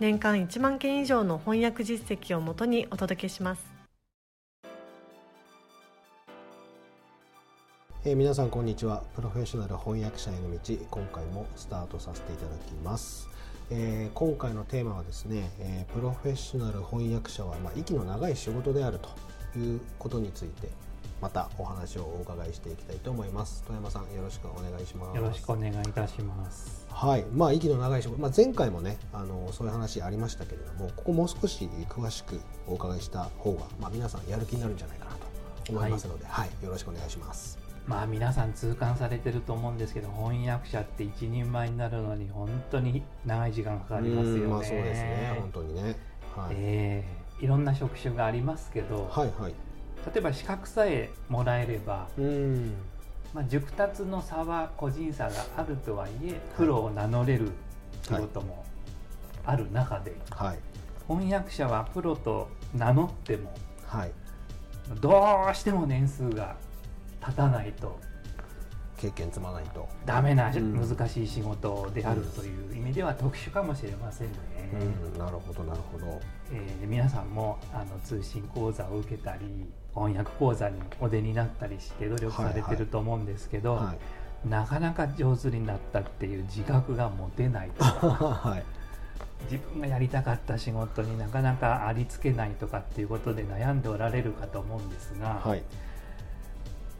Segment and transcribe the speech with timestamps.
[0.00, 3.66] 年間1万件以上の翻訳実績をもとにお届けします。
[8.04, 9.02] えー、皆さんこんにちは。
[9.16, 10.58] プロフェッショナル翻訳者への道。
[10.88, 13.28] 今回もスタートさせていただきます、
[13.70, 20.68] えー、今回のテーマはですね、えー、プロフェッショナル翻訳者は、まあ、息の長い仕事であるということについて
[21.20, 23.62] またお話をお伺いしていきたいと思います。
[23.64, 25.16] 富山さんよろしくお願いします。
[25.16, 26.86] よろしくお願いいたします。
[26.90, 27.24] はい。
[27.32, 37.58] まあ息の長い仕事、まあ、前回もねあのそういう話ありましたけれどもここもう少し詳しくお伺いした方が、まあ、皆さんやる気になるんじゃないかなと思いますので、はい、はい、よろしくお願いします。
[37.86, 44.46] まあ皆さん痛感されてると思うんですけど翻訳者って一人前になるのに本当に長い時間かかりますよね。
[44.46, 45.36] まあ、そうですね。
[45.40, 45.96] 本当にね、
[46.36, 46.54] はい。
[46.58, 49.54] えー、いろんな職種がありますけど、はいはい、
[50.06, 52.74] 例えば資格さえもらえれば、うん。
[53.34, 57.50] まあ、熟達の差は個人差があるとはいえプロを名乗れる
[58.02, 58.64] 仕事も
[59.44, 60.58] ある中で、はい、
[61.06, 63.54] 翻訳者はプロと名乗っても、
[63.86, 64.12] はい、
[65.00, 66.56] どうしても年数が
[67.20, 67.98] 経たないと
[68.96, 69.88] 経験積まないと。
[70.04, 74.34] ダメな、難しい仕事であるという意味では特殊かもしれませんね。
[74.72, 76.20] うん、なるほどなるほど、
[76.52, 83.84] えー、皆さんもあの通信講座を受けたり翻訳講座にお出になったりして努力されてると思うんですけど、はい。
[83.86, 83.94] は
[84.46, 87.90] い、なかなか上手になったっていう自覚が持てないとか、
[88.50, 88.62] はい、
[89.50, 95.62] 自分がやりたかった仕事になかなかありつけないとかっていうことで悩んでおられるかと思うんですが、はい、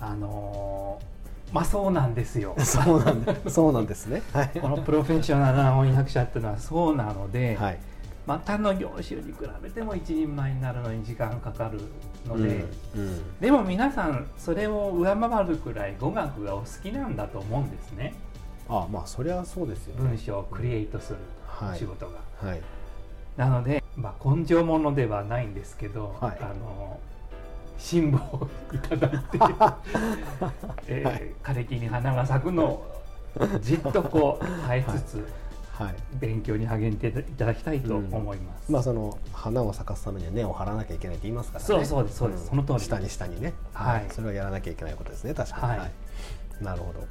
[0.00, 1.12] あのー
[1.52, 2.54] まあそうなんですよ。
[2.64, 4.22] そうなんでそうなんですね。
[4.32, 7.78] はい、このプロフェッショナルな翻訳者っていうのはそうなので、はい、
[8.26, 11.80] まあ他の業種に比べても一人前になるのに時間かかる
[12.26, 18.14] ので、うんうん、でも皆さんそれを上回るくらい語学がお好きなんだと思うんですね。
[18.68, 21.18] ああまあそりゃそうですよ、ね、文章をクリエイトする
[21.76, 22.12] 仕事が。
[22.40, 22.62] はい、はい、
[23.36, 27.00] なので、まあ、根性ものではないんですけど、はい、あの
[27.78, 29.18] 辛抱をいただいて、
[30.86, 32.92] えー、はい、枯れ木に花が咲くのを
[33.60, 35.26] じっとこう耐えつつ、
[35.84, 41.66] はい、勉強に励んでいただきたいと思います、うん、まあその花を咲かすためには根を張らなきゃいけないって言いますからね。
[41.66, 45.92] そうそうですそうです、うん、その通り下に下にね、はい、それはやらなきゃいけないことですね確かに、はい、
[46.64, 47.06] なるほど。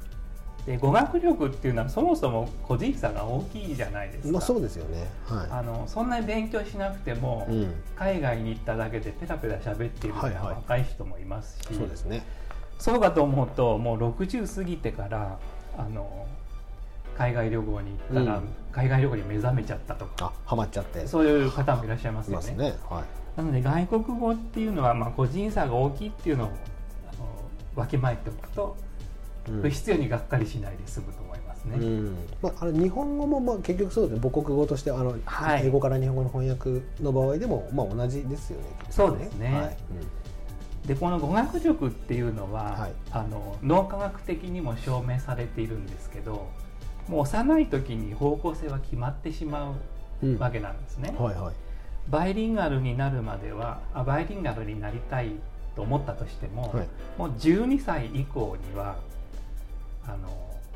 [0.66, 12.24] で語学力っていうのはそもそも個人差が大きいじゃないですか、まあ、そうですよね、はい、あのそんなに勉強しなくても、うん、海外に行っただけでペラペラ喋っている若い人もいますし、はいはい、そうですね。
[12.78, 15.40] そうかと思うともう60過ぎてから
[15.78, 16.28] あの
[17.18, 20.34] 海外旅行に行ったら、うん、海外旅行に目覚めちゃったとか。
[20.46, 21.06] はまっちゃって。
[21.08, 22.56] そういう方もいらっしゃいますよね。
[22.56, 22.76] ね。
[22.90, 26.50] はい、なので外国語っていうのは、まあ、個人差が大きいっていうのをあ
[27.18, 28.76] のわきまえておくと
[29.46, 31.78] 不必要にがっかりしないで済むと思いますね。
[31.78, 32.16] うん。
[32.42, 34.30] まあ、あれ日本語もまあ結局そうですね。
[34.30, 38.66] 母国語としてあの、はい、英語から日本語の翻訳の場合でもまあ同じですよね。
[38.90, 39.78] そうですね、はい。
[40.84, 46.48] うん、でこの語学力っていうのは、はい、あの脳科学的にも証明されているんですけど
[47.12, 49.76] もう幼い時に方向性は決まってしま
[50.24, 51.14] うわけなんですね。
[51.20, 51.54] うん、はいはい、
[52.10, 55.34] バイリンガルになるまではあバイリンガルになりたい
[55.76, 58.96] と思ったとしても、はい、もう12歳以降には
[60.06, 60.30] あの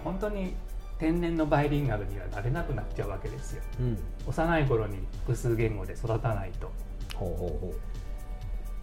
[0.03, 0.53] 本当に
[1.00, 3.97] 天然のバイリンガルにはなれなくなっちゃうわけですよ、うん、
[4.28, 6.69] 幼い頃に複数言語で育たないと。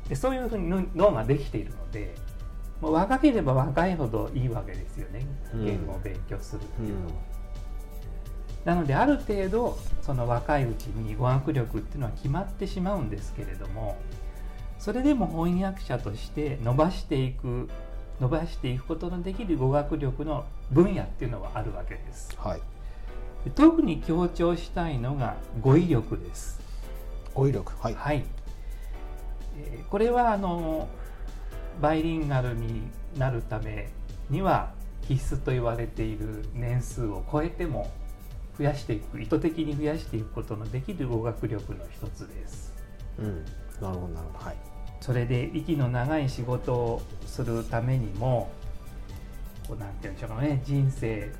[0.09, 2.15] でそういうふうに脳ができているので
[2.81, 5.25] もう若ければ若いほどいいわけですよね。
[5.55, 7.32] 言語を勉強するっていうのは、うん、
[8.65, 13.97] なのである程度その若いうちに語学力っていうのは決まってしまうんですけれども
[14.79, 17.69] それでも翻訳者として伸ばしていく
[18.21, 22.61] 伸ばしていくことのできる語学力の分野っていうのはあるわけです、はい、
[23.51, 26.61] 特に強調したいのが語彙力です。
[27.35, 27.73] 語彙力。
[27.81, 28.25] はい、はい、
[29.59, 30.89] えー、これはあの
[31.81, 32.83] バイリンガルに
[33.17, 33.89] なるため
[34.31, 34.73] には
[35.09, 37.91] 必須と言われている年数を超えても
[38.59, 42.73] 増やしていく意図的に増やしていくことのできる語学力の一つです。
[43.19, 43.45] うん、
[43.81, 44.57] なるほどなるほどはい。
[45.01, 48.51] それで息の長い仕事をするためにも
[49.67, 51.33] こうなんて言うんでしょうかね人生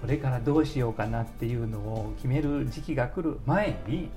[0.00, 4.08] これからどうしようかなっていうのを決める時期が来る前に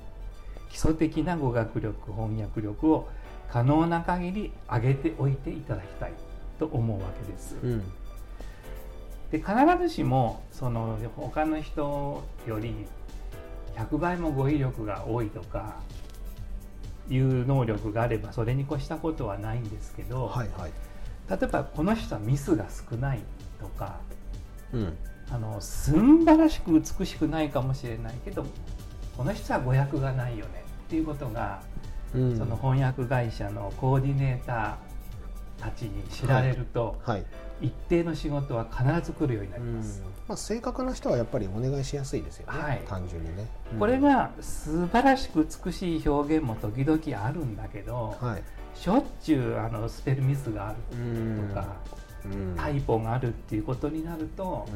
[0.70, 3.08] 基礎的な語学力翻訳力を
[3.50, 6.12] 可能な限り上げておいていただきたい
[6.58, 7.56] と思うわけです。
[7.62, 7.82] うん、
[9.34, 9.52] で必
[9.82, 12.72] ずしもその他の人より
[13.74, 15.74] 100倍も語彙力が多いとか
[17.10, 20.72] いう能力があればそれに越したことはないんですけど、はいはい、
[21.28, 23.22] 例えばこの人はミスが少ない
[23.58, 23.98] とか、
[24.72, 24.96] うん、
[25.28, 28.46] あの素晴らしく美しくないかもしれないけど
[29.16, 31.60] この人は語訳がないよねっていうことが、
[32.14, 37.26] うん、その翻訳会社のコーディネーターたちに知られると、はいはい、
[37.60, 40.02] 一定の仕事は必ず来るようになります。
[40.26, 48.42] まあ、正確な人はやっぱりお願いしやすいですよね、はい、単純にね、うん、これが素晴らしく美しい表現も時々あるんだけど、はい、
[48.74, 50.76] しょっちゅうあのスペルミスがある
[51.48, 51.76] とか、
[52.56, 54.66] タイポがあるっていうことになると、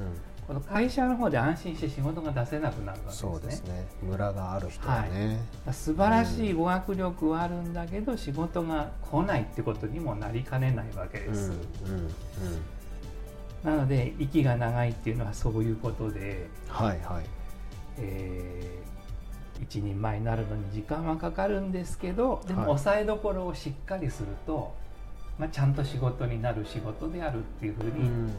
[0.48, 3.30] この会社の方で安心して仕事が出せなくなるわけですね。
[3.32, 3.86] そうですね。
[4.00, 11.52] ムラがある人はね、はい、素晴らしい語学力はあるんだけど、仕事が来ないってことにもなりかねないわけです。
[11.84, 12.12] うんうんうん。
[13.62, 17.24] なので息が長いっていうのはそういうことで、はいはい。
[17.98, 24.72] えー、一人前になるのに時間はかかるんですけどでも抑えどころをしっかりすると、
[25.38, 28.30] まあ、ちゃんと仕事になる仕事であるっていうふうに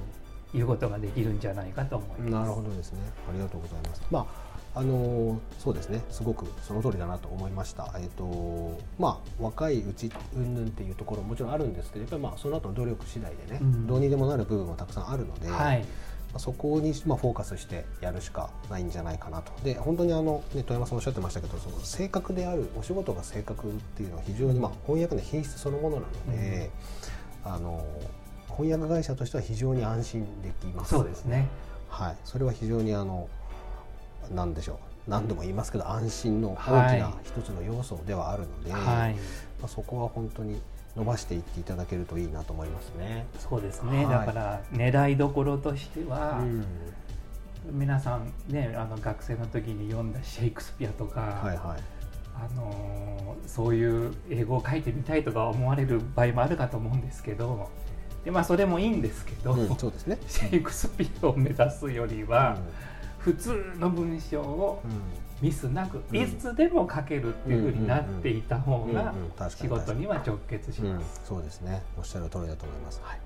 [0.53, 2.31] 言うことができるんじゃないかと思います。
[2.31, 2.99] なるほどですね。
[3.29, 6.03] ありがとうございます、まああのそうですね。
[6.11, 15.85] すごくその通りだなと思いました、えーとまあ、若いうちうんぬんっていうところもちろんあるんですけどやっぱりまあその後の努力次第でね、うん、どうにでもなる部分はたくさんあるので、はい、ま
[16.35, 19.51] あ、そこにまあフォーカスしてやるしかないんじゃないかなと。
[19.63, 26.69] で本当にあの、ね、富山さんおっしゃってましたけどその正確であるお仕事が正確っていうのは非常に、まあ、翻訳の品質そのものなので、
[27.43, 27.83] うん、あの
[28.59, 30.89] 翻訳会社としては非常に安心できます。
[30.89, 31.47] そうですね、
[31.87, 33.29] はい、それは非常にあの
[34.35, 34.77] 何でしょう。
[35.09, 38.77] 何度も言いますけど安心の大きな一つの要素ではあるので、は
[39.09, 39.15] い、
[39.59, 40.61] まあ、そこは本当に
[40.95, 43.25] 伸ばしていっていただけるといいなと思いますね。
[43.39, 46.65] そうですね、はい、だから狙いどころとしては、うん、
[47.71, 51.81] 皆さんねあの学生の時に読んだシェイクスピアとか、はいはい、
[52.35, 57.69] あのそういう英語を書いてみたいとか思われる場合もあるかと思うんですけど
[58.23, 62.63] で、まあ、それもいいんですけど、うん、そうですね、 シェイクスピアを目指すよりは、うん。
[63.19, 64.81] 普通の文章を
[65.41, 69.13] ミスなく、いつでも書けるっていうふうになっていた方が
[69.49, 71.83] 仕事には直結します、そうですね。
[71.97, 73.19] おっしゃる通りだと思います、はい、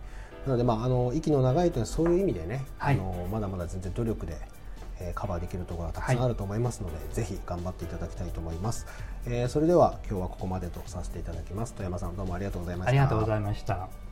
[0.45, 4.36] なので、まあ、あの息の長いというのはそういう意味でね、はい、あのまだまだ全然努力で
[5.00, 8.86] えカバーできるところがたくさんあると思いますので、はい、ぜひ頑張っていただきたいと思います、
[9.25, 11.74] えー、それでは今日はここまでとさせていただきます。
[11.74, 12.90] 富山さんどうもありがとうございました。
[12.90, 14.03] ありがとうございました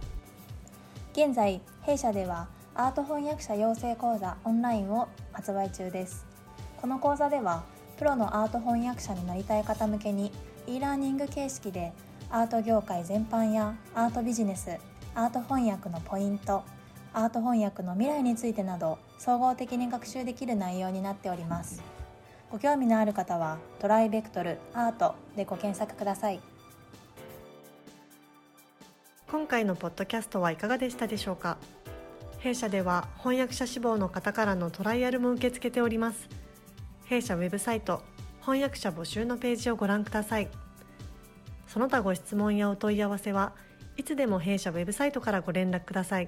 [1.13, 6.25] 現在弊社ではアート翻訳者養成講座オンラインを発売中です。
[6.80, 7.63] この講座では
[7.98, 10.31] プロのアート翻訳者になりたい方向けに
[10.68, 11.92] e ラーニング形式で
[12.30, 14.78] アート業界全般やアートビジネス
[15.13, 16.63] アート翻訳のポイント
[17.14, 21.84] アート翻訳の未来についてなど総合的に学習できる内容になっております。
[22.50, 26.40] ご興味のある方はトライベクトルアートでご検索ください。
[29.31, 31.57] 今回のポッドキャストはいかがでしたでしょうか？
[32.39, 36.28] 弊社では翻訳者志望の方からのトライアルも受け付けております。
[37.06, 38.04] 弊社ウェブサイト
[38.42, 40.50] 翻訳者募集のページをご覧ください。
[41.66, 43.54] その他ご質問やお問い合わせは
[43.95, 46.28] いつでも弊社ウェブサイトからご連絡ください。